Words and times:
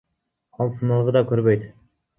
Ал 0.65 0.73
сыналгы 0.79 1.17
да 1.19 1.25
көрбөйт. 1.35 1.73